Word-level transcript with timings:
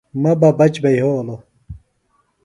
مہ 0.21 0.31
بہ 0.39 0.49
بچ 0.57 0.73
بھےۡ 0.81 0.95
یھولوۡ 0.97 1.41